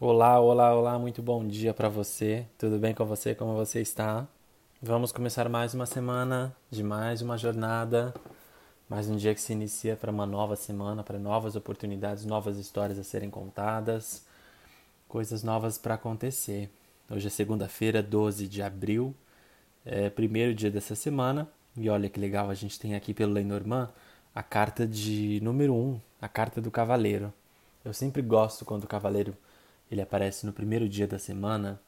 [0.00, 2.44] Olá, olá, olá, muito bom dia para você.
[2.58, 3.32] Tudo bem com você?
[3.32, 4.26] Como você está?
[4.82, 8.12] Vamos começar mais uma semana de mais uma jornada,
[8.88, 12.98] mais um dia que se inicia para uma nova semana, para novas oportunidades, novas histórias
[12.98, 14.26] a serem contadas,
[15.06, 16.68] coisas novas para acontecer.
[17.08, 19.14] Hoje é segunda-feira, 12 de abril,
[19.86, 23.90] é primeiro dia dessa semana, e olha que legal, a gente tem aqui pelo Lenormand
[24.34, 27.32] a carta de número 1, um, a carta do cavaleiro.
[27.84, 29.36] Eu sempre gosto quando o cavaleiro
[29.94, 31.80] ele aparece no primeiro dia da semana,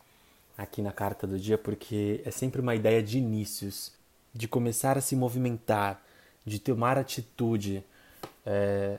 [0.56, 3.92] aqui na carta do dia, porque é sempre uma ideia de inícios,
[4.32, 6.02] de começar a se movimentar,
[6.45, 7.84] de tomar atitude.
[8.45, 8.98] É,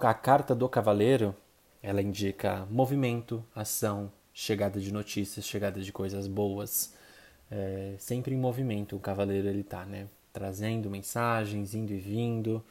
[0.00, 1.34] a carta do cavaleiro,
[1.82, 6.94] ela indica movimento, ação, chegada de notícias, chegada de coisas boas.
[7.50, 10.06] É, sempre em movimento o cavaleiro ele tá, né?
[10.32, 12.64] Trazendo mensagens, indo e vindo.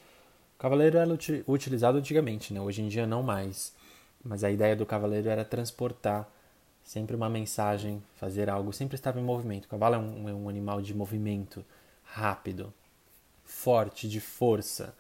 [0.56, 1.14] O cavaleiro era
[1.48, 2.62] utilizado antigamente, né?
[2.62, 3.74] Hoje em dia não mais.
[4.24, 6.30] Mas a ideia do cavaleiro era transportar
[6.84, 9.66] sempre uma mensagem, fazer algo, sempre estava em movimento.
[9.66, 11.64] O cavalo é um, é um animal de movimento,
[12.04, 12.74] rápido,
[13.46, 14.96] forte, de força.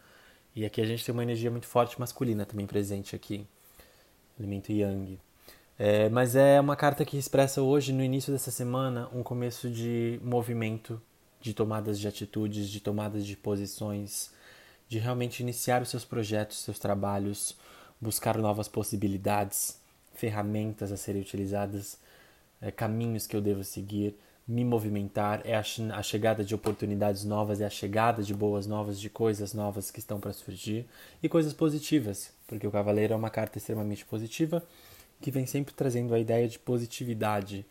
[0.55, 3.45] E aqui a gente tem uma energia muito forte masculina também presente aqui,
[4.39, 5.19] elemento yang.
[5.77, 10.19] É, mas é uma carta que expressa hoje, no início dessa semana, um começo de
[10.21, 11.01] movimento,
[11.41, 14.31] de tomadas de atitudes, de tomadas de posições,
[14.89, 17.55] de realmente iniciar os seus projetos, seus trabalhos,
[17.99, 19.79] buscar novas possibilidades,
[20.13, 21.97] ferramentas a serem utilizadas,
[22.61, 24.15] é, caminhos que eu devo seguir,
[24.47, 28.99] me movimentar, é a, a, chegada de oportunidades novas, é a chegada de boas novas,
[28.99, 30.87] de coisas novas que estão para surgir
[31.21, 34.63] e coisas positivas, porque o Cavaleiro é uma carta extremamente positiva
[35.21, 37.65] que vem sempre trazendo a ideia de positividade,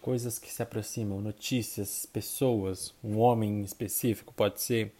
[0.00, 4.92] coisas que se aproximam, notícias, pessoas, um homem específico pode ser.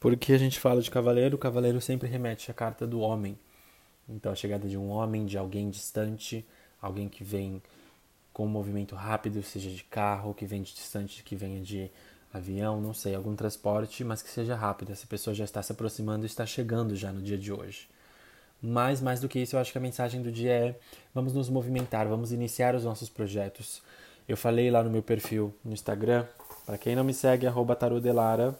[0.00, 3.36] Porque a gente fala de cavaleiro, o cavaleiro sempre remete à carta do homem,
[4.08, 6.44] então, a chegada de um homem, de alguém distante,
[6.80, 7.62] alguém que vem
[8.32, 11.90] com um movimento rápido, seja de carro, que vem de distante, que venha de
[12.32, 14.92] avião, não sei, algum transporte, mas que seja rápido.
[14.92, 17.88] Essa pessoa já está se aproximando está chegando já no dia de hoje.
[18.62, 20.78] Mas, mais do que isso, eu acho que a mensagem do dia é:
[21.14, 23.82] vamos nos movimentar, vamos iniciar os nossos projetos.
[24.28, 26.26] Eu falei lá no meu perfil no Instagram,
[26.66, 27.46] para quem não me segue,
[27.78, 28.58] tarudelara,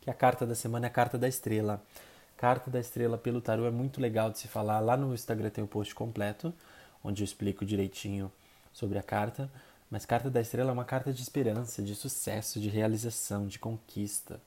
[0.00, 1.82] que a carta da semana é a carta da estrela.
[2.40, 4.80] Carta da Estrela pelo Tarô é muito legal de se falar.
[4.80, 6.54] Lá no Instagram tem o post completo,
[7.04, 8.32] onde eu explico direitinho
[8.72, 9.50] sobre a carta.
[9.90, 14.40] Mas Carta da Estrela é uma carta de esperança, de sucesso, de realização, de conquista.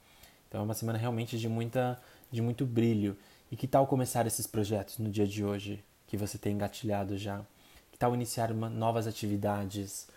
[0.48, 3.16] Então é uma semana realmente de, muita, de muito brilho.
[3.48, 7.42] E que tal começar esses projetos no dia de hoje, que você tem engatilhado já?
[7.92, 10.08] Que tal iniciar uma, novas atividades?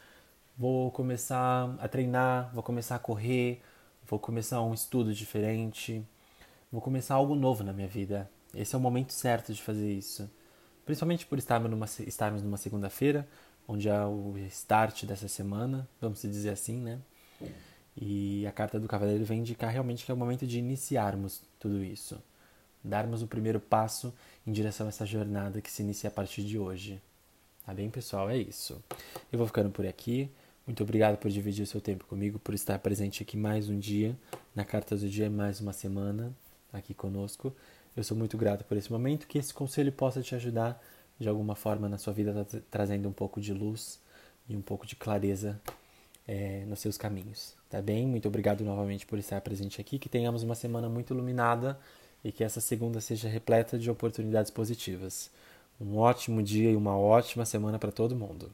[0.57, 3.61] Vou começar a treinar, vou começar a correr,
[4.09, 6.03] vou começar um estudo diferente
[6.69, 8.29] Vou começar algo novo na minha vida.
[8.53, 10.29] Esse é o momento certo de fazer isso.
[10.85, 13.25] Principalmente por estarmos numa, estarmos numa segunda-feira,
[13.65, 16.99] onde é o start dessa semana, vamos dizer assim, né?
[17.95, 21.81] E a carta do cavaleiro vem indicar realmente que é o momento de iniciarmos tudo
[21.81, 22.21] isso.
[22.83, 24.13] Darmos o primeiro passo
[24.45, 27.01] em direção a essa jornada que se inicia a partir de hoje.
[27.65, 28.29] Tá bem, pessoal?
[28.29, 28.83] É isso.
[29.31, 30.29] Eu vou ficando por aqui.
[30.65, 34.17] Muito obrigado por dividir o seu tempo comigo, por estar presente aqui mais um dia,
[34.53, 36.35] na Carta do Dia, mais uma semana
[36.71, 37.53] aqui conosco.
[37.95, 40.81] Eu sou muito grato por esse momento, que esse conselho possa te ajudar
[41.19, 43.99] de alguma forma na sua vida, tra trazendo um pouco de luz
[44.47, 45.59] e um pouco de clareza
[46.27, 47.55] é, nos seus caminhos.
[47.69, 48.05] Tá bem?
[48.05, 49.97] Muito obrigado novamente por estar presente aqui.
[49.97, 51.79] Que tenhamos uma semana muito iluminada
[52.23, 55.31] e que essa segunda seja repleta de oportunidades positivas.
[55.79, 58.51] Um ótimo dia e uma ótima semana para todo mundo.